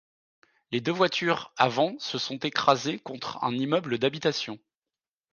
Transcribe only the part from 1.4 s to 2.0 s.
avant